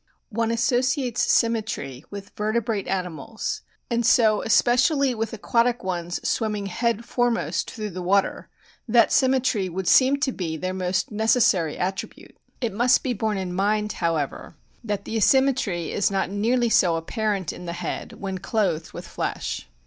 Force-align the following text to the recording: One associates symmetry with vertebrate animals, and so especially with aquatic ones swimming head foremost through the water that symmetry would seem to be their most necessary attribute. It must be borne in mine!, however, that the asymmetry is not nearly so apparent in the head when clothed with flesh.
One 0.29 0.49
associates 0.49 1.31
symmetry 1.31 2.03
with 2.09 2.31
vertebrate 2.35 2.87
animals, 2.87 3.61
and 3.87 4.03
so 4.03 4.41
especially 4.41 5.13
with 5.13 5.31
aquatic 5.31 5.83
ones 5.83 6.19
swimming 6.27 6.65
head 6.65 7.05
foremost 7.05 7.69
through 7.69 7.91
the 7.91 8.01
water 8.01 8.49
that 8.87 9.11
symmetry 9.11 9.69
would 9.69 9.87
seem 9.87 10.17
to 10.21 10.31
be 10.31 10.57
their 10.57 10.73
most 10.73 11.11
necessary 11.11 11.77
attribute. 11.77 12.35
It 12.61 12.73
must 12.73 13.03
be 13.03 13.13
borne 13.13 13.37
in 13.37 13.53
mine!, 13.53 13.89
however, 13.93 14.55
that 14.83 15.05
the 15.05 15.17
asymmetry 15.17 15.91
is 15.91 16.09
not 16.09 16.31
nearly 16.31 16.69
so 16.69 16.95
apparent 16.95 17.53
in 17.53 17.65
the 17.67 17.73
head 17.73 18.13
when 18.13 18.39
clothed 18.39 18.93
with 18.93 19.05
flesh. 19.07 19.67